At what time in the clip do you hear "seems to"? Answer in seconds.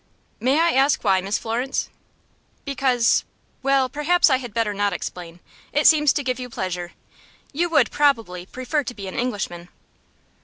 5.85-6.23